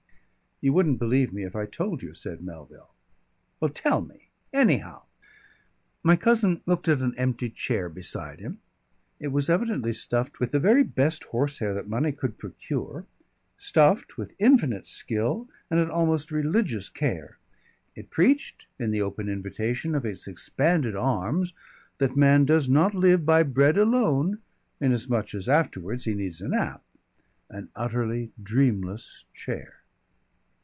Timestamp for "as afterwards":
25.33-26.05